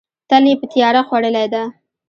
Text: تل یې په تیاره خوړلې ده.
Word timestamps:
تل 0.29 0.43
یې 0.49 0.55
په 0.59 0.65
تیاره 0.71 1.01
خوړلې 1.07 1.45
ده. 1.53 1.63